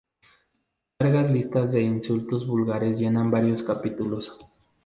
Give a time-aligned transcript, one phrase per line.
[0.97, 4.35] Largas listas de insultos vulgares llenan varios capítulos.